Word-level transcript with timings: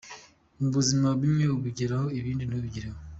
Mu 0.59 0.67
buzima 0.75 1.07
bimwe 1.21 1.45
ubigeraho 1.57 2.07
ibindi 2.19 2.43
ntubigereho. 2.45 2.99